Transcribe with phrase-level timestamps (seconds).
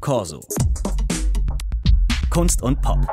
[0.00, 0.40] Corso.
[2.30, 3.06] Kunst und Pop.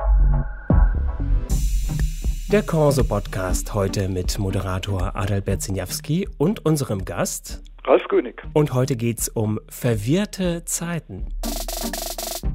[2.50, 8.42] Der Corso-Podcast heute mit Moderator Adalbert Zinjawski und unserem Gast Ralf König.
[8.54, 11.28] Und heute geht's um verwirrte Zeiten.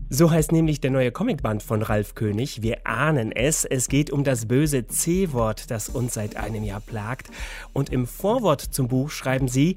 [0.08, 2.62] So heißt nämlich der neue Comicband von Ralf König.
[2.62, 3.66] Wir ahnen es.
[3.66, 7.30] Es geht um das böse C-Wort, das uns seit einem Jahr plagt.
[7.74, 9.76] Und im Vorwort zum Buch schreiben Sie,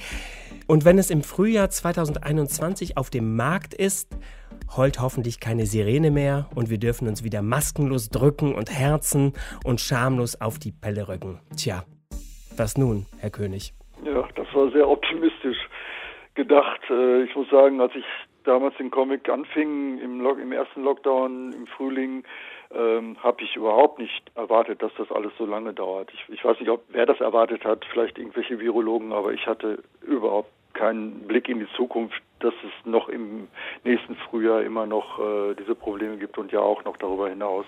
[0.67, 4.09] und wenn es im Frühjahr 2021 auf dem Markt ist,
[4.75, 9.33] heult hoffentlich keine Sirene mehr und wir dürfen uns wieder maskenlos drücken und herzen
[9.64, 11.39] und schamlos auf die Pelle rücken.
[11.55, 11.83] Tja,
[12.57, 13.74] was nun, Herr König?
[14.04, 15.57] Ja, das war sehr optimistisch
[16.36, 16.82] gedacht.
[16.89, 18.05] Äh, ich muss sagen, als ich
[18.43, 22.24] damals den Comic anfing, im, Log im ersten Lockdown im Frühling,
[22.74, 26.11] ähm, habe ich überhaupt nicht erwartet, dass das alles so lange dauert.
[26.13, 29.83] Ich, ich weiß nicht, ob wer das erwartet hat, vielleicht irgendwelche Virologen, aber ich hatte
[30.02, 33.47] überhaupt keinen Blick in die Zukunft, dass es noch im
[33.83, 37.66] nächsten Frühjahr immer noch äh, diese Probleme gibt und ja auch noch darüber hinaus.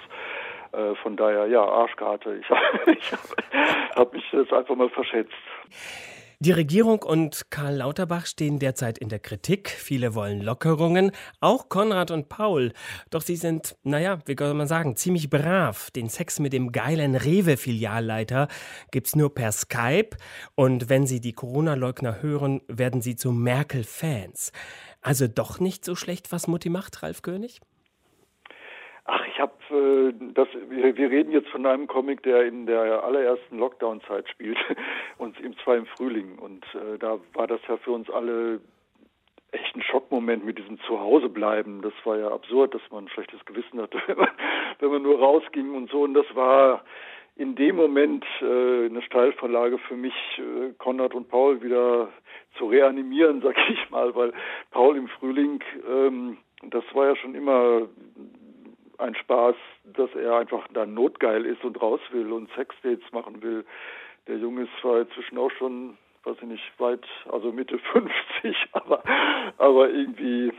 [0.73, 2.35] Äh, von daher, ja, Arschkarte.
[2.35, 3.19] Ich habe
[3.95, 5.33] hab mich jetzt einfach mal verschätzt.
[6.39, 9.71] Die Regierung und Karl Lauterbach stehen derzeit in der Kritik.
[9.71, 12.73] Viele wollen Lockerungen, auch Konrad und Paul.
[13.09, 15.89] Doch sie sind, naja, wie soll man sagen, ziemlich brav.
[15.89, 18.49] Den Sex mit dem geilen Rewe-Filialleiter
[18.91, 20.15] gibt's nur per Skype.
[20.53, 24.51] Und wenn sie die Corona-Leugner hören, werden sie zu Merkel-Fans.
[25.01, 27.61] Also doch nicht so schlecht, was Mutti macht, Ralf König?
[29.37, 30.47] Ich habe äh, das.
[30.67, 34.57] Wir, wir, reden jetzt von einem Comic, der in der allerersten Lockdown-Zeit spielt
[35.19, 36.39] und im zwar im Frühling.
[36.39, 38.59] Und äh, da war das ja für uns alle
[39.51, 41.83] echt ein Schockmoment mit diesem Zuhausebleiben.
[41.83, 44.29] Das war ja absurd, dass man ein schlechtes Gewissen hatte, wenn man,
[44.79, 46.01] wenn man nur rausging und so.
[46.01, 46.83] Und das war
[47.35, 52.09] in dem Moment äh, eine Steilvorlage für mich, äh, Konrad und Paul wieder
[52.57, 54.33] zu reanimieren, sag ich mal, weil
[54.71, 57.87] Paul im Frühling, ähm, das war ja schon immer
[58.97, 63.65] ein Spaß, dass er einfach dann notgeil ist und raus will und Sexdates machen will.
[64.27, 69.03] Der Junge ist zwar inzwischen auch schon, weiß ich nicht, weit, also Mitte 50, aber,
[69.57, 70.51] aber irgendwie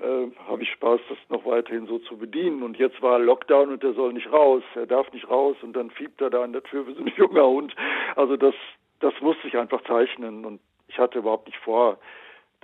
[0.00, 2.62] äh, habe ich Spaß, das noch weiterhin so zu bedienen.
[2.62, 5.90] Und jetzt war Lockdown und er soll nicht raus, er darf nicht raus und dann
[5.90, 7.74] fiebt er da an der Tür wie so ein junger Hund.
[8.14, 8.54] Also das,
[9.00, 11.98] das musste ich einfach zeichnen und ich hatte überhaupt nicht vor,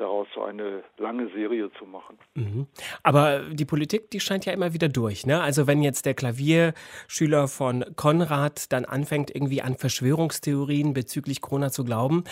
[0.02, 2.18] daraus so eine lange Serie zu machen.
[2.34, 2.66] Mhm.
[3.02, 5.26] Aber die Politik, die scheint ja immer wieder durch.
[5.26, 5.40] Ne?
[5.40, 11.84] Also wenn jetzt der Klavierschüler von Konrad dann anfängt, irgendwie an Verschwörungstheorien bezüglich Corona zu
[11.84, 12.24] glauben,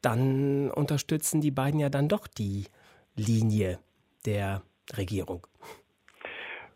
[0.00, 2.66] dann unterstützen die beiden ja dann doch die
[3.14, 3.78] Linie
[4.26, 4.62] der
[4.96, 5.46] Regierung.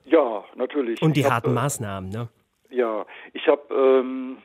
[0.05, 1.03] Ja, natürlich.
[1.03, 2.29] Und die ich harten hab, äh, Maßnahmen, ne?
[2.71, 4.39] Ja, ich habe ähm,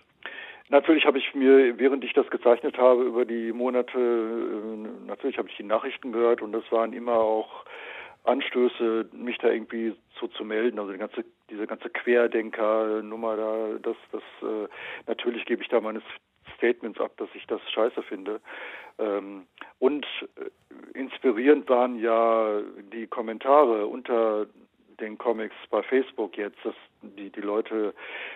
[0.71, 5.49] Natürlich habe ich mir, während ich das gezeichnet habe, über die Monate, äh, natürlich habe
[5.49, 7.65] ich die Nachrichten gehört und das waren immer auch
[8.23, 10.79] Anstöße, mich da irgendwie so zu melden.
[10.79, 14.69] Also die ganze, diese ganze Querdenker-Nummer da, das, das, äh,
[15.07, 16.01] natürlich gebe ich da meine
[16.55, 18.39] Statements ab, dass ich das scheiße finde.
[18.97, 19.47] Ähm,
[19.79, 20.05] und
[20.37, 22.61] äh, inspirierend waren ja
[22.93, 24.45] die Kommentare unter
[25.01, 26.57] den Comics bei Facebook jetzt.
[26.63, 27.93] Das, die, die Leute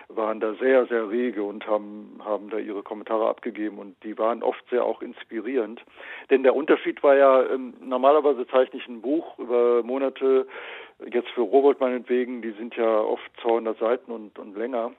[0.08, 4.42] waren da sehr, sehr rege und haben, haben da ihre Kommentare abgegeben und die waren
[4.42, 5.80] oft sehr auch inspirierend.
[6.30, 10.46] Denn der Unterschied war ja, ähm, normalerweise zeichne ich ein Buch über Monate,
[11.10, 14.92] jetzt für Robert meinetwegen, die sind ja oft 200 Seiten und, und länger.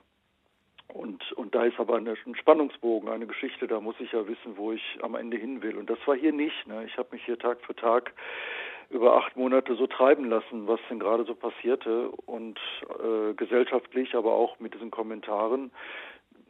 [0.88, 4.56] Und, und da ist aber eine, ein Spannungsbogen, eine Geschichte, da muss ich ja wissen,
[4.56, 5.76] wo ich am Ende hin will.
[5.76, 6.66] Und das war hier nicht.
[6.66, 6.84] Ne?
[6.86, 8.12] Ich habe mich hier Tag für Tag
[8.90, 12.10] über acht Monate so treiben lassen, was denn gerade so passierte.
[12.26, 12.58] Und
[13.02, 15.70] äh, gesellschaftlich, aber auch mit diesen Kommentaren,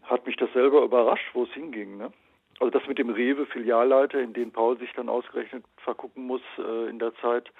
[0.02, 1.98] hat mich das selber überrascht, wo es hinging.
[1.98, 2.12] Ne?
[2.60, 6.98] Also das mit dem Rewe-Filialleiter, in den Paul sich dann ausgerechnet vergucken muss äh, in
[6.98, 7.50] der Zeit,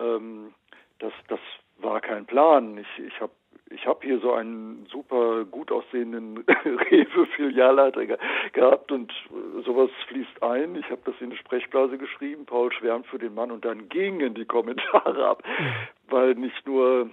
[0.00, 0.54] ähm,
[0.98, 1.40] das, das
[1.78, 2.78] war kein Plan.
[2.78, 3.32] Ich, ich habe
[3.70, 8.16] ich habe hier so einen super gut aussehenden Rewe-Filialleiter ge
[8.52, 9.12] gehabt und
[9.64, 10.76] sowas fließt ein.
[10.76, 14.34] Ich habe das in eine Sprechblase geschrieben, Paul schwärmt für den Mann und dann gingen
[14.34, 15.42] die Kommentare ab,
[16.08, 17.10] weil nicht nur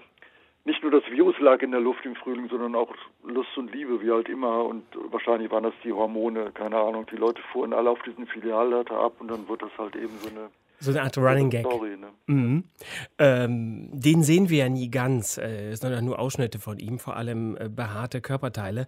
[0.63, 2.93] nicht nur das Virus lag in der Luft im Frühling, sondern auch
[3.23, 4.63] Lust und Liebe, wie halt immer.
[4.65, 7.07] Und wahrscheinlich waren das die Hormone, keine Ahnung.
[7.11, 10.29] Die Leute fuhren alle auf diesen Filialleiter ab und dann wurde das halt eben so
[10.29, 10.51] eine
[10.81, 11.65] so eine Art Running Gag.
[11.65, 12.07] Story, ne?
[12.25, 12.63] mhm.
[13.19, 17.55] ähm, den sehen wir ja nie ganz, äh, sondern nur Ausschnitte von ihm, vor allem
[17.57, 18.87] äh, behaarte Körperteile.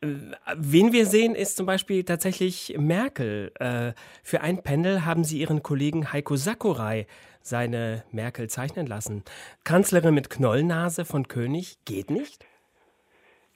[0.00, 0.08] Äh,
[0.56, 3.52] wen wir sehen, ist zum Beispiel tatsächlich Merkel.
[3.58, 3.92] Äh,
[4.22, 7.06] für ein Panel haben sie ihren Kollegen Heiko Sakurai
[7.40, 9.24] seine Merkel zeichnen lassen.
[9.64, 12.44] Kanzlerin mit Knollnase von König geht nicht?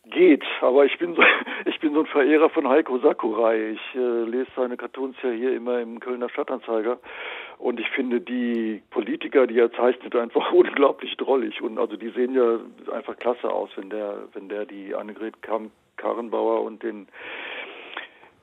[0.06, 1.22] Geht, aber ich bin so,
[1.66, 3.70] ich bin so ein Verehrer von Heiko Sakurai.
[3.72, 6.98] Ich äh, lese seine Cartoons ja hier immer im Kölner Stadtanzeiger
[7.58, 11.62] Und ich finde die Politiker, die er zeichnet, einfach unglaublich drollig.
[11.62, 12.58] Und also die sehen ja
[12.94, 15.34] einfach klasse aus, wenn der, wenn der die Annegret
[15.96, 17.06] Karrenbauer und den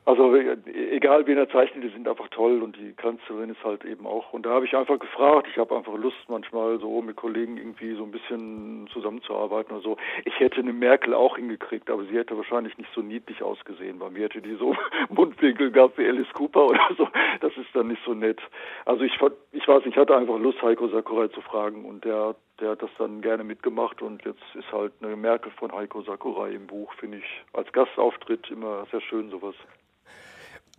[0.04, 4.08] also egal wen er zeichnet, die sind einfach toll und die Kanzlerin ist halt eben
[4.08, 4.34] auch.
[4.34, 7.94] Und da habe ich einfach gefragt, ich habe einfach Lust manchmal so mit Kollegen irgendwie
[7.94, 9.98] so ein bisschen zusammenzuarbeiten oder so.
[10.25, 14.00] Ich hätte eine Merkel auch hingekriegt, aber sie hätte wahrscheinlich nicht so niedlich ausgesehen.
[14.00, 14.75] Bei mir hätte die so
[15.10, 17.08] Mundwinkel gehabt wie Alice Cooper oder so.
[17.40, 17.50] Das
[17.81, 18.39] dann nicht so nett.
[18.86, 19.13] Also ich,
[19.51, 22.92] ich weiß, ich hatte einfach Lust, Heiko Sakurai zu fragen und der der hat das
[22.98, 27.18] dann gerne mitgemacht und jetzt ist halt eine Merkel von Heiko Sakurai im Buch, finde
[27.18, 29.56] ich als Gastauftritt immer sehr schön sowas.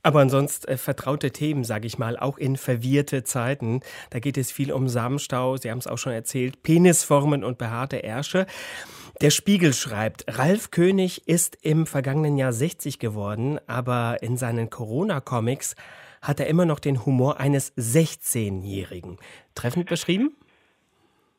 [0.04, 3.80] Aber ansonsten äh, vertraute Themen, sage ich mal, auch in verwirrte Zeiten.
[4.10, 8.02] Da geht es viel um Samenstau, Sie haben es auch schon erzählt, Penisformen und behaarte
[8.02, 8.46] Ärsche.
[9.20, 15.76] Der Spiegel schreibt, Ralf König ist im vergangenen Jahr 60 geworden, aber in seinen Corona-Comics
[16.22, 19.18] hat er immer noch den Humor eines 16-Jährigen.
[19.54, 20.36] Treffend beschrieben?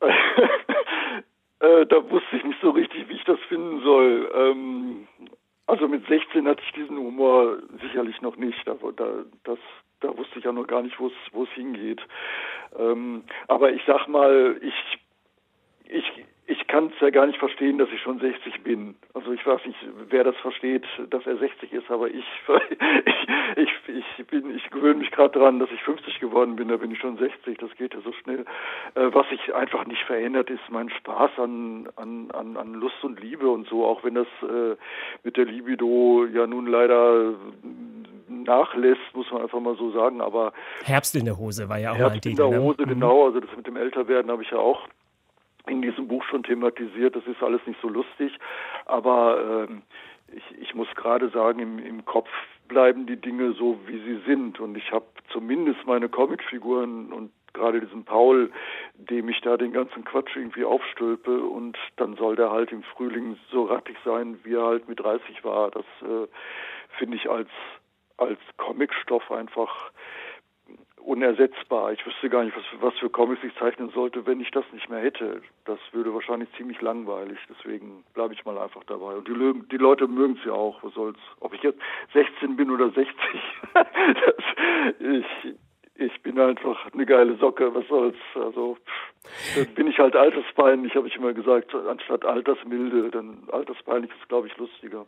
[0.00, 4.30] äh, da wusste ich nicht so richtig, wie ich das finden soll.
[4.34, 5.08] Ähm,
[5.66, 8.66] also mit 16 hatte ich diesen Humor sicherlich noch nicht.
[8.66, 9.58] Da, da, das,
[10.00, 12.02] da wusste ich ja noch gar nicht, wo es hingeht.
[12.78, 14.98] Ähm, aber ich sag mal, ich,
[15.86, 18.96] ich, ich kann es ja gar nicht verstehen, dass ich schon 60 bin.
[19.14, 19.78] Also ich weiß nicht,
[20.10, 22.24] wer das versteht, dass er 60 ist, aber ich,
[23.56, 26.76] ich, ich, ich bin, ich gewöhne mich gerade daran, dass ich 50 geworden bin, da
[26.76, 28.44] bin ich schon 60, das geht ja so schnell.
[28.94, 33.20] Äh, was sich einfach nicht verändert, ist mein Spaß an, an, an, an Lust und
[33.20, 34.76] Liebe und so, auch wenn das äh,
[35.22, 37.34] mit der Libido ja nun leider
[38.28, 40.52] nachlässt, muss man einfach mal so sagen, aber
[40.84, 42.42] Herbst in der Hose war ja auch Herbst mal ein Titel.
[42.42, 42.64] in der ne?
[42.64, 42.86] Hose, ne?
[42.88, 44.86] genau, also das mit dem Älterwerden habe ich ja auch
[45.66, 47.16] in diesem Buch schon thematisiert.
[47.16, 48.36] Das ist alles nicht so lustig,
[48.86, 49.82] aber ähm,
[50.32, 52.28] ich, ich muss gerade sagen, im, im Kopf
[52.68, 54.60] bleiben die Dinge so, wie sie sind.
[54.60, 58.50] Und ich habe zumindest meine Comicfiguren und gerade diesen Paul,
[58.96, 63.38] dem ich da den ganzen Quatsch irgendwie aufstülpe und dann soll der halt im Frühling
[63.50, 65.70] so rattig sein, wie er halt mit 30 war.
[65.70, 66.26] Das äh,
[66.98, 67.48] finde ich als
[68.16, 69.90] als Comicstoff einfach
[71.04, 71.92] unersetzbar.
[71.92, 74.88] Ich wüsste gar nicht, was, was für Comics ich zeichnen sollte, wenn ich das nicht
[74.88, 75.42] mehr hätte.
[75.64, 77.38] Das würde wahrscheinlich ziemlich langweilig.
[77.48, 79.14] Deswegen bleibe ich mal einfach dabei.
[79.14, 80.82] Und die, die Leute mögen es ja auch.
[80.82, 81.18] Was soll's?
[81.40, 81.80] Ob ich jetzt
[82.12, 83.06] 16 bin oder 60.
[83.74, 83.84] das,
[84.98, 85.54] ich,
[85.96, 87.74] ich bin einfach eine geile Socke.
[87.74, 88.16] Was soll's?
[88.34, 88.78] Also
[89.74, 91.74] bin ich halt alterspeinlich, habe ich immer gesagt.
[91.74, 95.06] Anstatt altersmilde, dann alterspeinlich ist, glaube ich, lustiger.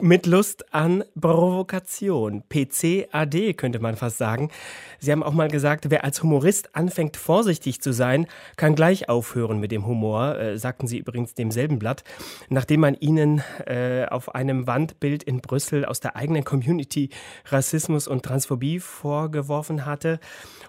[0.00, 2.42] Mit Lust an Provokation.
[2.48, 4.50] PCAD könnte man fast sagen.
[4.98, 8.26] Sie haben auch mal gesagt, wer als Humorist anfängt, vorsichtig zu sein,
[8.56, 12.02] kann gleich aufhören mit dem Humor, äh, sagten Sie übrigens demselben Blatt,
[12.48, 17.10] nachdem man Ihnen äh, auf einem Wandbild in Brüssel aus der eigenen Community
[17.46, 20.18] Rassismus und Transphobie vorgeworfen hatte.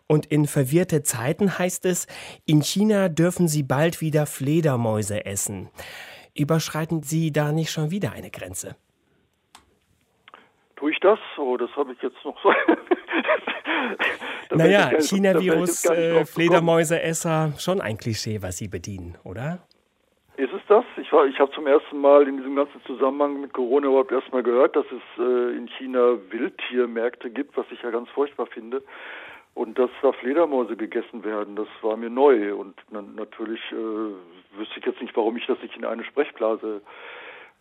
[0.05, 2.05] Und in verwirrte Zeiten heißt es,
[2.45, 5.69] in China dürfen Sie bald wieder Fledermäuse essen.
[6.35, 8.75] Überschreiten Sie da nicht schon wieder eine Grenze?
[10.75, 11.19] Tue ich das?
[11.37, 12.53] Oh, das habe ich jetzt noch so.
[14.55, 19.59] naja, China-Virus, äh, Fledermäuseesser, schon ein Klischee, was Sie bedienen, oder?
[20.37, 20.83] Ist es das?
[20.97, 24.75] Ich, ich habe zum ersten Mal in diesem ganzen Zusammenhang mit Corona überhaupt erstmal gehört,
[24.75, 28.83] dass es äh, in China Wildtiermärkte gibt, was ich ja ganz furchtbar finde.
[29.53, 32.53] Und dass da Fledermäuse gegessen werden, das war mir neu.
[32.53, 36.81] Und na, natürlich äh, wüsste ich jetzt nicht, warum ich das nicht in eine Sprechblase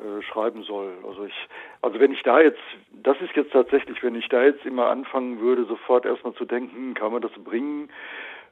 [0.04, 0.92] äh, schreiben soll.
[1.06, 1.48] Also ich,
[1.82, 2.60] also wenn ich da jetzt,
[3.02, 6.76] das ist jetzt tatsächlich, wenn ich da jetzt immer anfangen würde, sofort erstmal zu denken,
[6.76, 7.88] hm, kann man das bringen,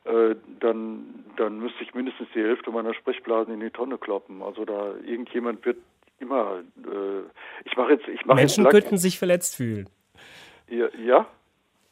[0.04, 4.42] äh, dann, dann müsste ich mindestens die Hälfte meiner Sprechblasen in die Tonne kloppen.
[4.42, 5.78] Also da irgendjemand wird
[6.18, 7.22] immer, äh,
[7.64, 9.88] ich mache jetzt, ich mache Menschen könnten sich verletzt fühlen.
[10.68, 11.26] Ja, ja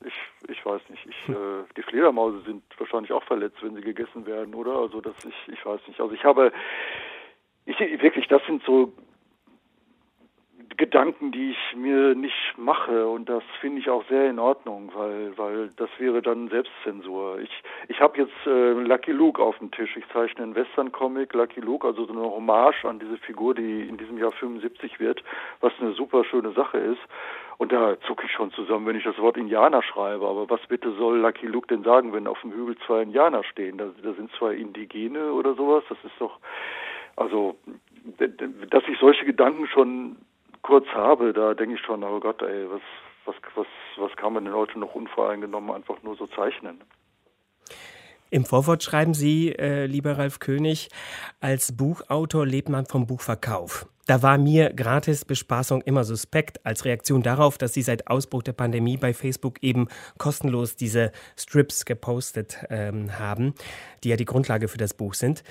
[0.05, 1.07] ich, ich weiß nicht.
[1.07, 4.76] Ich, äh, die Fledermäuse sind wahrscheinlich auch verletzt, wenn sie gegessen werden, oder?
[4.76, 6.00] Also das ich, ich weiß nicht.
[6.00, 6.52] Also ich habe
[7.67, 8.93] ich wirklich, das sind so
[10.77, 15.37] Gedanken, die ich mir nicht mache und das finde ich auch sehr in Ordnung, weil
[15.37, 17.41] weil das wäre dann Selbstzensur.
[17.41, 17.50] Ich
[17.89, 19.97] ich habe jetzt äh, Lucky Luke auf dem Tisch.
[19.97, 23.89] Ich zeichne einen Western Comic Lucky Luke, also so eine Hommage an diese Figur, die
[23.89, 25.23] in diesem Jahr 75 wird,
[25.61, 27.00] was eine super schöne Sache ist.
[27.59, 30.27] Und da zucke ich schon zusammen, wenn ich das Wort Indianer schreibe.
[30.27, 33.77] Aber was bitte soll Lucky Luke denn sagen, wenn auf dem Hügel zwei Indianer stehen?
[33.77, 35.85] Da, da sind zwei Indigene oder sowas.
[35.89, 36.39] Das ist doch
[37.17, 37.57] also
[38.71, 40.17] dass ich solche Gedanken schon
[40.62, 42.83] kurz habe, da denke ich schon, oh Gott, ey, was,
[43.25, 46.81] was, was, was kann man denn heute noch unvoreingenommen einfach nur so zeichnen?
[48.33, 50.88] Im Vorwort schreiben Sie, äh, lieber Ralf König,
[51.40, 53.88] als Buchautor lebt man vom Buchverkauf.
[54.07, 58.97] Da war mir Gratis-Bespaßung immer suspekt, als Reaktion darauf, dass Sie seit Ausbruch der Pandemie
[58.97, 59.88] bei Facebook eben
[60.19, 63.55] kostenlos diese Strips gepostet ähm, haben,
[64.05, 65.43] die ja die Grundlage für das Buch sind.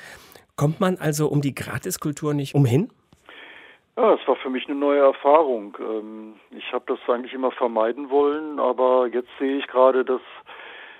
[0.55, 2.89] Kommt man also um die Gratiskultur nicht umhin?
[3.99, 5.77] Ja, es war für mich eine neue Erfahrung.
[5.77, 10.21] Ähm, ich habe das eigentlich immer vermeiden wollen, aber jetzt sehe ich gerade, dass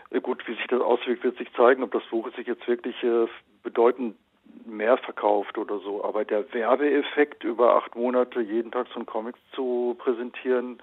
[0.10, 3.02] äh, gut, wie sich das auswirkt, wird sich zeigen, ob das Buch sich jetzt wirklich
[3.02, 3.28] äh,
[3.64, 4.18] bedeutend
[4.66, 6.04] mehr verkauft oder so.
[6.04, 10.82] Aber der Werbeeffekt, über acht Monate jeden Tag so einen Comic zu präsentieren,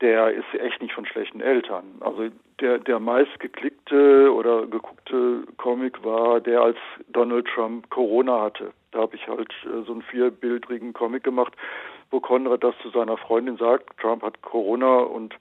[0.00, 1.84] der ist echt nicht von schlechten Eltern.
[2.00, 2.28] Also
[2.60, 8.72] der, der meist geklickte oder geguckte Comic war der, als Donald Trump Corona hatte.
[8.92, 11.54] Da habe ich halt äh, so einen vierbildrigen Comic gemacht,
[12.10, 15.34] wo Konrad das zu seiner Freundin sagt, Trump hat Corona und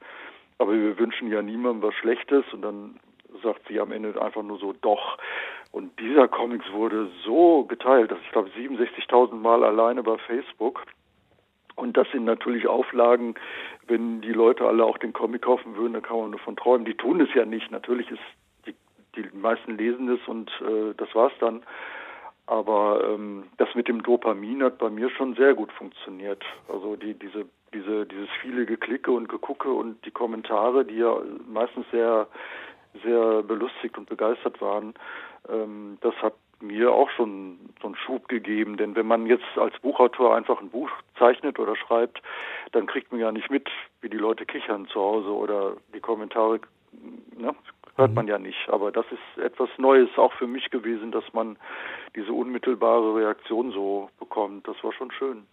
[0.59, 2.99] aber wir wünschen ja niemandem was Schlechtes und dann
[3.41, 5.17] sagt sie am Ende einfach nur so doch.
[5.71, 10.83] Und dieser Comics wurde so geteilt, dass ich glaube 67.000 Mal alleine bei Facebook.
[11.75, 13.35] Und das sind natürlich Auflagen,
[13.87, 16.85] wenn die Leute alle auch den Comic kaufen würden, da kann man nur von träumen.
[16.85, 17.71] Die tun es ja nicht.
[17.71, 18.21] Natürlich ist
[18.65, 18.75] die,
[19.15, 21.63] die meisten lesen es und äh, das war's dann.
[22.45, 26.43] Aber ähm, das mit dem Dopamin hat bei mir schon sehr gut funktioniert.
[26.67, 31.15] Also die, diese, diese, dieses viele Geklicke und Gegucke und die Kommentare, die ja
[31.47, 32.27] meistens sehr
[33.01, 34.93] sehr belustigt und begeistert waren,
[35.49, 38.77] ähm, das hat mir auch schon so einen Schub gegeben.
[38.77, 40.89] Denn wenn man jetzt als Buchautor einfach ein Buch
[41.19, 42.21] zeichnet oder schreibt,
[42.71, 43.69] dann kriegt man ja nicht mit,
[44.01, 46.59] wie die Leute kichern zu Hause oder die Kommentare,
[47.37, 47.53] ne,
[47.95, 48.15] hört mhm.
[48.15, 48.69] man ja nicht.
[48.69, 51.57] Aber das ist etwas Neues auch für mich gewesen, dass man
[52.15, 54.67] diese unmittelbare Reaktion so bekommt.
[54.67, 55.45] Das war schon schön.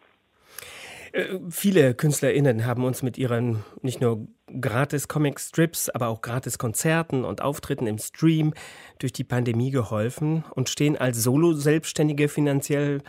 [1.13, 4.29] Äh, viele KünstlerInnen haben uns mit ihren nicht nur
[4.61, 8.55] gratis Comic-Strips, aber auch gratis Konzerten und Auftritten im Stream
[8.99, 13.03] durch die Pandemie geholfen und stehen als Solo-Selbstständige finanziell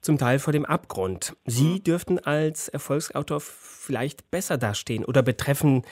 [0.00, 1.34] zum Teil vor dem Abgrund.
[1.46, 1.84] Sie mhm.
[1.84, 5.82] dürften als Erfolgsautor vielleicht besser dastehen oder betreffen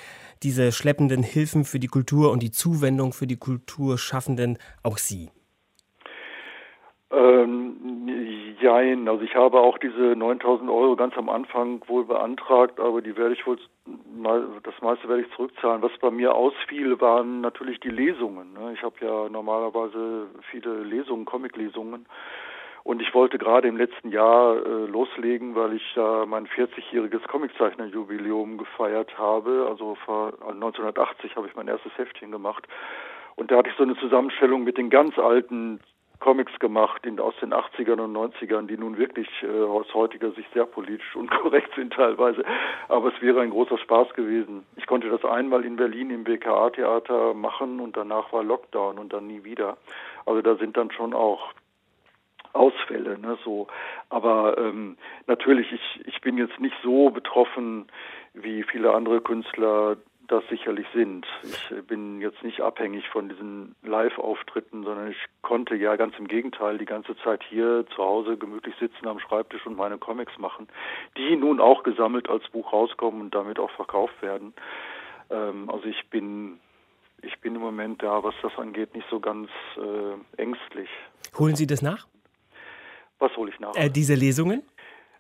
[0.43, 5.31] diese schleppenden Hilfen für die Kultur und die Zuwendung für die Kulturschaffenden auch Sie?
[7.13, 13.03] Ähm, jein, also ich habe auch diese 9000 Euro ganz am Anfang wohl beantragt, aber
[13.03, 13.59] die werde ich wohl,
[14.63, 15.83] das meiste werde ich zurückzahlen.
[15.83, 18.55] Was bei mir ausfiel, waren natürlich die Lesungen.
[18.55, 18.73] Ne?
[18.73, 22.07] Ich habe ja normalerweise viele Lesungen, Comiclesungen.
[22.85, 28.59] Und ich wollte gerade im letzten Jahr äh, loslegen, weil ich da mein 40-jähriges Comiczeichnerjubiläum
[28.59, 29.67] gefeiert habe.
[29.69, 32.67] Also vor 1980 also habe ich mein erstes Heftchen gemacht.
[33.37, 35.79] Und da hatte ich so eine Zusammenstellung mit den ganz alten
[36.23, 40.49] Comics gemacht in, aus den 80ern und 90ern, die nun wirklich äh, aus heutiger Sicht
[40.55, 42.45] sehr politisch und korrekt sind teilweise.
[42.89, 44.65] Aber es wäre ein großer Spaß gewesen.
[44.77, 49.27] Ich konnte das einmal in Berlin im BKA-Theater machen und danach war Lockdown und dann
[49.27, 49.79] nie wieder.
[50.25, 51.53] Also da sind dann schon auch
[52.53, 53.67] Ausfälle, ne, so.
[54.09, 57.87] Aber ähm, natürlich, ich, ich bin jetzt nicht so betroffen
[58.33, 59.97] wie viele andere Künstler,
[60.29, 61.27] das sicherlich sind.
[61.43, 66.79] Ich bin jetzt nicht abhängig von diesen Live-Auftritten, sondern ich konnte ja ganz im Gegenteil
[66.79, 70.69] die ganze Zeit hier zu Hause gemütlich sitzen am Schreibtisch und meine Comics machen,
[71.17, 74.55] die nun auch gesammelt als Buch rauskommen und damit auch verkauft werden.
[75.31, 76.61] Ähm, also ich bin
[77.23, 80.89] ich bin im Moment da, was das angeht, nicht so ganz äh, ängstlich.
[81.39, 82.07] Holen Sie das nach?
[83.21, 83.75] Was hole ich nach?
[83.77, 84.63] Äh, diese Lesungen?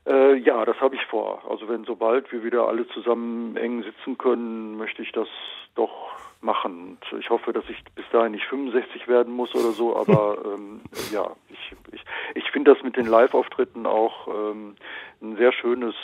[0.06, 1.42] Äh, ja, das habe ich vor.
[1.49, 5.28] Also wenn sobald wir wieder alle zusammen eng sitzen können, möchte ich das
[5.75, 6.99] doch machen.
[7.11, 10.80] Und ich hoffe, dass ich bis dahin nicht 65 werden muss oder so, aber ähm,
[11.12, 12.04] ja, ich, ich,
[12.35, 14.75] ich finde das mit den Live-Auftritten auch ähm,
[15.21, 15.94] ein sehr schönes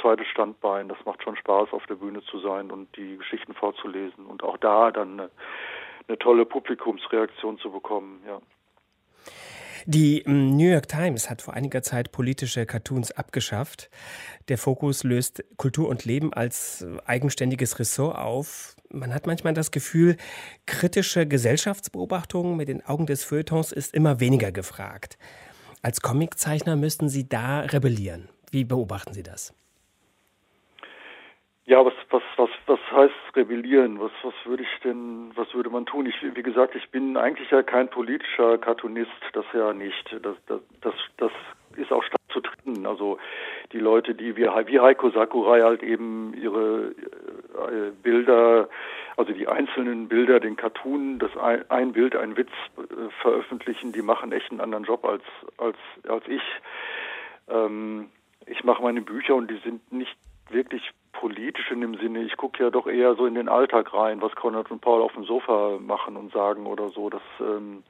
[0.00, 0.88] zweites Standbein.
[0.88, 4.56] Das macht schon Spaß, auf der Bühne zu sein und die Geschichten vorzulesen und auch
[4.56, 5.30] da dann eine,
[6.08, 8.40] eine tolle Publikumsreaktion zu bekommen, ja.
[9.86, 13.90] Die hm, New York Times hat vor einiger Zeit politische Cartoons abgeschafft.
[14.48, 18.76] Der Fokus löst Kultur und Leben als eigenständiges Ressort auf.
[18.90, 20.16] Man hat manchmal das Gefühl,
[20.66, 25.18] kritische Gesellschaftsbeobachtung mit den Augen des Feuilletons ist immer weniger gefragt.
[25.80, 28.28] Als Comiczeichner müssten Sie da rebellieren.
[28.50, 29.52] Wie beobachten Sie das?
[31.64, 34.00] Ja, was, was, was, was heißt rebellieren?
[34.00, 36.06] Was, was würde ich denn, was würde man tun?
[36.06, 40.16] Ich, wie gesagt, ich bin eigentlich ja kein politischer Cartoonist, das ja nicht.
[40.22, 41.30] Das, das, das, das
[41.76, 42.84] ist auch stark zu trennen.
[42.84, 43.18] Also
[43.70, 46.94] die Leute, die wie, wie Heiko Sakurai halt eben ihre
[47.54, 48.68] äh, Bilder,
[49.16, 54.02] also die einzelnen Bilder, den Cartoon, das ein, ein Bild, ein Witz äh, veröffentlichen, die
[54.02, 55.22] machen echt einen anderen Job als
[55.58, 55.76] als
[56.08, 56.42] als ich.
[57.48, 58.08] Ähm,
[58.46, 60.16] ich mache meine Bücher und die sind nicht
[60.50, 60.90] wirklich
[61.22, 62.22] politisch in dem Sinne.
[62.24, 65.12] Ich gucke ja doch eher so in den Alltag rein, was Konrad und Paul auf
[65.12, 67.10] dem Sofa machen und sagen oder so.
[67.10, 67.84] Das ähm,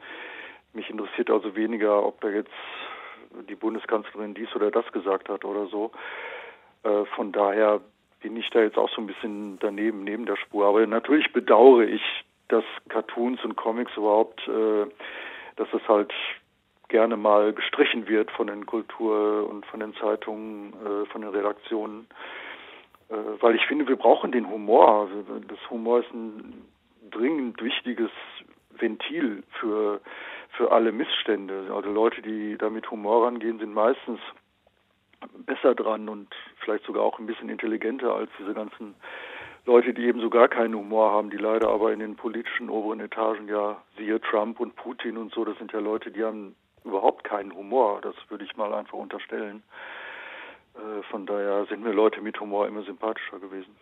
[0.74, 2.50] mich interessiert also weniger, ob da jetzt
[3.48, 5.92] die Bundeskanzlerin dies oder das gesagt hat oder so.
[6.82, 7.80] Äh, von daher
[8.20, 10.66] bin ich da jetzt auch so ein bisschen daneben, neben der Spur.
[10.66, 12.02] Aber natürlich bedauere ich,
[12.48, 14.84] dass Cartoons und Comics überhaupt, äh,
[15.56, 16.12] dass es halt
[16.88, 22.06] gerne mal gestrichen wird von den Kultur- und von den Zeitungen, äh, von den Redaktionen.
[23.12, 25.08] Äh, weil ich finde, wir brauchen den Humor.
[25.48, 26.64] Das Humor ist ein
[27.10, 28.10] dringend wichtiges
[28.70, 30.00] Ventil für,
[30.50, 31.70] für alle Missstände.
[31.74, 34.18] Also Leute, die da mit Humor rangehen, sind meistens
[35.46, 38.94] besser dran und vielleicht sogar auch ein bisschen intelligenter als diese ganzen
[39.66, 42.98] Leute, die eben so gar keinen Humor haben, die leider aber in den politischen oberen
[42.98, 47.22] Etagen ja, siehe Trump und Putin und so, das sind ja Leute, die haben überhaupt
[47.22, 48.00] keinen Humor.
[48.00, 49.62] Das würde ich mal einfach unterstellen.
[50.74, 53.76] Äh, von daher sind mir Leute mit Humor immer sympathischer gewesen.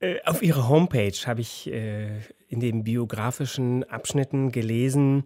[0.00, 5.24] Äh, auf Ihrer Homepage habe ich äh, in den biografischen Abschnitten gelesen,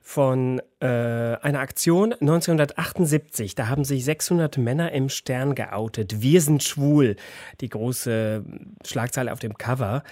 [0.00, 3.54] von äh, einer Aktion 1978.
[3.54, 6.22] Da haben sich 600 Männer im Stern geoutet.
[6.22, 7.16] Wir sind schwul.
[7.60, 8.44] Die große
[8.84, 10.02] Schlagzeile auf dem Cover.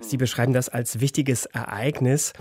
[0.00, 2.34] Sie beschreiben das als wichtiges Ereignis.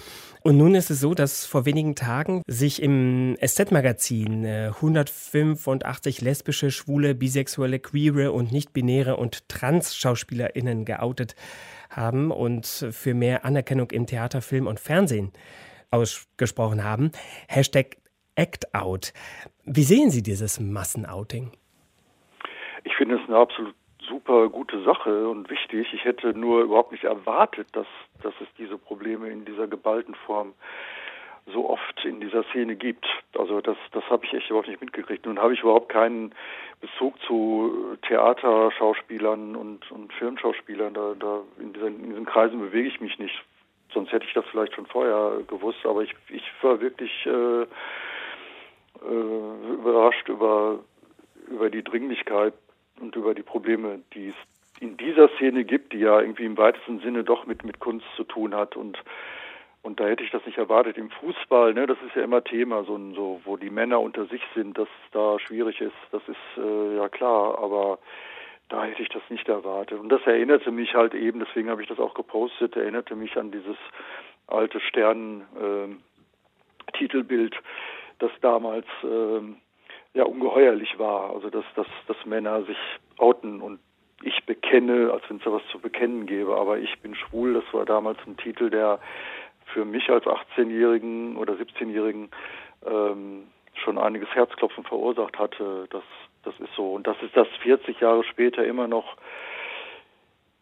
[0.44, 6.72] Und nun ist es so, dass vor wenigen Tagen sich im SZ-Magazin äh, 185 lesbische,
[6.72, 11.36] schwule, bisexuelle, queere und nicht-binäre und trans-SchauspielerInnen geoutet
[11.90, 15.32] haben und für mehr Anerkennung im Theater, Film und Fernsehen
[15.91, 17.12] ausgesprochen haben.
[17.48, 17.98] Hashtag
[18.38, 19.12] ActOut.
[19.65, 21.51] Wie sehen Sie dieses Massenouting?
[22.84, 23.75] Ich finde es eine absolut
[24.08, 25.94] super gute Sache und wichtig.
[25.94, 27.88] Ich hätte nur überhaupt nicht erwartet, dass,
[28.22, 30.53] dass es diese Probleme in dieser geballten Form
[31.53, 33.06] so oft in dieser Szene gibt.
[33.38, 35.25] Also das, das habe ich echt überhaupt nicht mitgekriegt.
[35.25, 36.34] Nun habe ich überhaupt keinen
[36.82, 40.94] Bezug zu Theaterschauspielern und, und Filmschauspielern.
[40.94, 43.44] Da, da in, diesen, in diesen Kreisen bewege ich mich nicht
[43.94, 47.65] sonst hätte ich das vielleicht schon vorher gewusst, aber ich, ich war wirklich äh, äh,
[49.74, 50.79] überrascht über,
[51.50, 52.53] über die Dringlichkeit
[53.00, 54.36] und über die Probleme, die es
[54.79, 58.24] in dieser Szene gibt, die ja irgendwie im weitesten Sinne doch mit, mit Kunst zu
[58.24, 58.98] tun hat und
[59.84, 60.98] und da hätte ich das nicht erwartet.
[60.98, 64.41] Im Fußball, ne, das ist ja immer Thema, so, so wo die Männer unter sich
[64.53, 67.97] sind, dass da schwierig ist, das ist äh, ja klar, aber
[68.69, 69.99] da hätte ich das nicht erwartet.
[69.99, 73.51] Und das erinnerte mich halt eben, deswegen habe ich das auch gepostet, erinnerte mich an
[73.51, 73.77] dieses
[74.47, 77.58] alte Stern-Titelbild, äh,
[78.19, 79.41] das damals äh,
[80.13, 81.32] ja ungeheuerlich war.
[81.32, 82.77] Also dass, dass, dass Männer sich
[83.17, 83.80] outen und
[84.23, 87.71] ich bekenne, als wenn es da was zu bekennen gäbe, aber ich bin schwul, das
[87.71, 88.99] war damals ein Titel, der
[89.73, 92.32] für mich als 18-Jährigen oder 17-Jährigen
[92.86, 93.43] ähm,
[93.75, 95.88] schon einiges Herzklopfen verursacht hatte.
[95.91, 96.03] Das
[96.48, 96.94] das ist so.
[96.94, 99.18] Und das ist das 40 Jahre später immer noch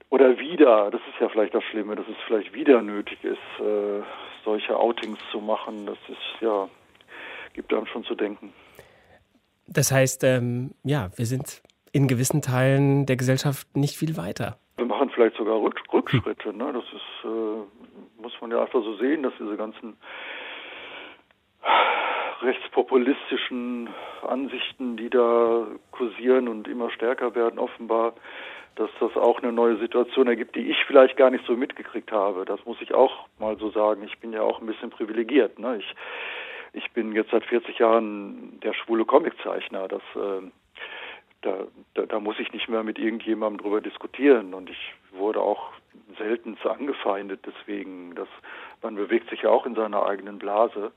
[0.10, 4.02] oder wieder, das ist ja vielleicht das Schlimme, dass es vielleicht wieder nötig ist, äh,
[4.44, 5.86] solche Outings zu machen.
[5.86, 6.70] Das ist ja,
[7.54, 8.54] gibt einem schon zu denken.
[9.68, 14.58] Das heißt, ähm, ja, wir sind in gewissen Teilen der Gesellschaft nicht viel weiter.
[14.78, 16.54] Wir machen vielleicht sogar Rück Rückschritte.
[16.54, 16.72] Ne?
[16.72, 19.98] Das ist, äh, muss man ja einfach so sehen, dass diese ganzen
[22.46, 23.90] rechtspopulistischen
[24.28, 28.14] Ansichten, die da kursieren und immer stärker werden, offenbar,
[28.76, 32.46] dass das auch eine neue Situation ergibt, die ich vielleicht gar nicht so mitgekriegt habe.
[32.46, 34.04] Das muss ich auch mal so sagen.
[34.04, 35.60] Ich bin ja auch ein bisschen privilegiert.
[35.60, 35.78] Ne?
[35.78, 35.96] Ich,
[36.74, 39.88] ich bin jetzt seit 40 Jahren der schwule Comiczeichner.
[39.88, 40.52] Das, äh,
[41.42, 41.60] da,
[41.94, 44.54] da, da muss ich nicht mehr mit irgendjemandem drüber diskutieren.
[44.54, 45.72] Und ich wurde auch
[46.18, 47.46] selten angefeindet.
[47.46, 48.28] Deswegen, das,
[48.82, 50.92] man bewegt sich ja auch in seiner eigenen Blase.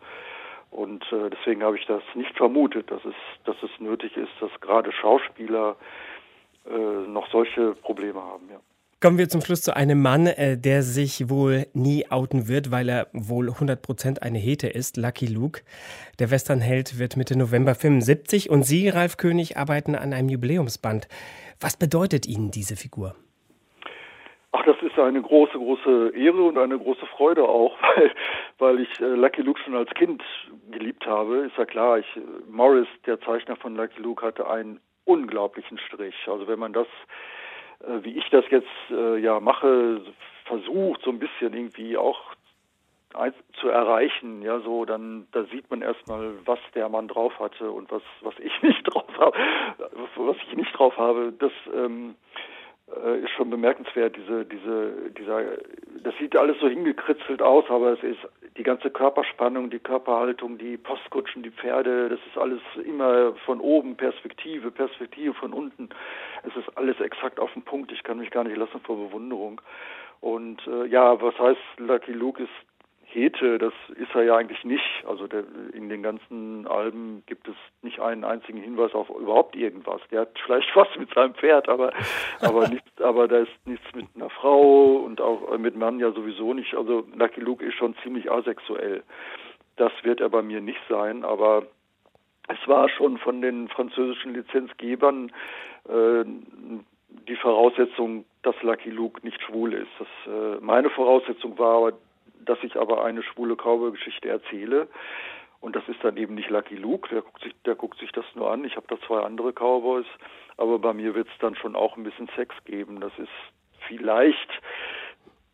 [0.71, 4.51] Und äh, deswegen habe ich das nicht vermutet, dass es, dass es nötig ist, dass
[4.61, 5.77] gerade Schauspieler
[6.67, 8.49] äh, noch solche Probleme haben.
[8.51, 8.61] Ja.
[9.01, 12.89] Kommen wir zum Schluss zu einem Mann, äh, der sich wohl nie outen wird, weil
[12.89, 15.63] er wohl 100% eine Hete ist, Lucky Luke.
[16.19, 21.07] Der Westernheld wird Mitte November 75 und Sie, Ralf König, arbeiten an einem Jubiläumsband.
[21.61, 23.15] Was bedeutet Ihnen diese Figur?
[24.53, 28.13] Ach, das ist eine große, große Ehre und eine große Freude auch, weil,
[28.59, 30.23] weil ich äh, Lucky Luke schon als Kind
[30.71, 31.39] geliebt habe.
[31.39, 32.07] Ist ja klar, ich,
[32.51, 36.15] Morris, der Zeichner von Lucky Luke, hatte einen unglaublichen Strich.
[36.27, 36.87] Also wenn man das,
[37.81, 40.03] äh, wie ich das jetzt äh, ja mache,
[40.47, 42.21] versucht, so ein bisschen irgendwie auch
[43.61, 47.91] zu erreichen, ja, so, dann da sieht man erstmal, was der Mann drauf hatte und
[47.91, 49.37] was, was ich nicht drauf habe,
[50.17, 51.33] was ich nicht drauf habe.
[51.39, 52.15] Das ähm,
[53.05, 55.43] äh, ist schon bemerkenswert, diese, diese, dieser,
[56.03, 58.21] das sieht alles so hingekritzelt aus, aber es ist,
[58.57, 63.97] die ganze Körperspannung, die Körperhaltung, die Postkutschen, die Pferde, das ist alles immer von oben,
[63.97, 65.89] Perspektive, Perspektive von unten.
[66.43, 67.93] Es ist alles exakt auf den Punkt.
[67.93, 69.61] Ich kann mich gar nicht lassen vor Bewunderung.
[70.21, 72.51] Und äh, ja, was heißt Lucky Luke ist
[73.11, 75.05] Hete, das ist er ja eigentlich nicht.
[75.07, 80.01] Also der, in den ganzen Alben gibt es nicht einen einzigen Hinweis auf überhaupt irgendwas.
[80.11, 81.93] Der hat vielleicht was mit seinem Pferd, aber
[82.41, 86.53] aber nichts, aber da ist nichts mit einer Frau und auch mit Mann ja sowieso
[86.53, 86.75] nicht.
[86.75, 89.03] Also Lucky Luke ist schon ziemlich asexuell.
[89.77, 91.63] Das wird er bei mir nicht sein, aber
[92.49, 95.33] es war schon von den französischen Lizenzgebern
[95.89, 96.25] äh,
[97.27, 99.91] die Voraussetzung, dass Lucky Luke nicht schwul ist.
[99.99, 101.93] Das, äh, meine Voraussetzung war aber
[102.49, 104.89] dass ich aber eine schwule Cowboy-Geschichte erzähle.
[105.61, 108.25] Und das ist dann eben nicht Lucky Luke, der guckt sich, der guckt sich das
[108.35, 108.65] nur an.
[108.65, 110.07] Ich habe da zwei andere Cowboys,
[110.57, 113.01] aber bei mir wird es dann schon auch ein bisschen Sex geben.
[113.01, 113.29] Das ist
[113.89, 114.49] vielleicht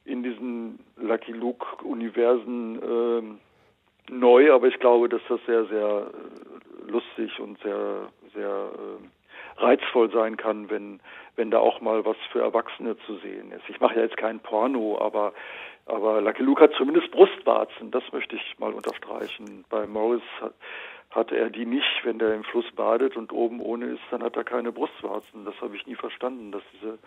[0.04, 7.40] in diesen Lucky Luke-Universen äh, neu, aber ich glaube, dass das sehr, sehr äh, lustig
[7.40, 11.00] und sehr, sehr äh, reizvoll sein kann, wenn,
[11.36, 13.68] wenn da auch mal was für Erwachsene zu sehen ist.
[13.68, 15.32] Ich mache ja jetzt kein Porno, aber
[15.86, 19.64] aber Lucky Luke hat zumindest Brustwarzen, das möchte ich mal unterstreichen.
[19.68, 20.54] Bei Morris hat,
[21.10, 24.36] hat er die nicht, wenn der im Fluss badet und oben ohne ist, dann hat
[24.36, 25.44] er keine Brustwarzen.
[25.44, 26.98] Das habe ich nie verstanden, dass diese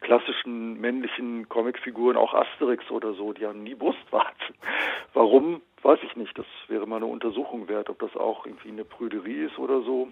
[0.00, 4.54] klassischen männlichen Comicfiguren, auch Asterix oder so, die haben nie Brustwarzen.
[5.14, 6.36] Warum, weiß ich nicht.
[6.36, 10.08] Das wäre mal eine Untersuchung wert, ob das auch irgendwie eine Prüderie ist oder so.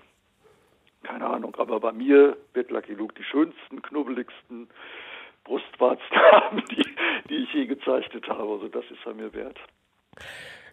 [1.02, 1.54] Keine Ahnung.
[1.58, 4.68] Aber bei mir wird Lucky Luke die schönsten, knubbeligsten,
[5.46, 6.84] Brustwarzen haben, die,
[7.30, 8.52] die ich je gezeichnet habe.
[8.52, 9.58] Also das ist er mir wert.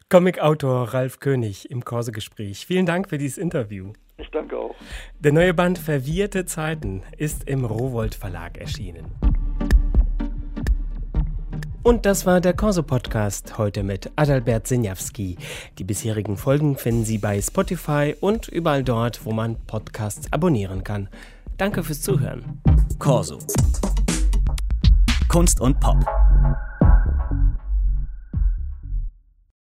[0.09, 2.65] Comicautor Ralf König im Korsegespräch.
[2.65, 3.93] Vielen Dank für dieses Interview.
[4.17, 4.75] Ich danke auch.
[5.19, 9.05] Der neue Band Verwirrte Zeiten ist im Rowold Verlag erschienen.
[11.83, 15.37] Und das war der Corso-Podcast heute mit Adalbert Sinjawski.
[15.79, 21.09] Die bisherigen Folgen finden Sie bei Spotify und überall dort, wo man Podcasts abonnieren kann.
[21.57, 22.61] Danke fürs Zuhören.
[22.99, 23.39] Corso.
[25.33, 25.97] Kunst und Pop.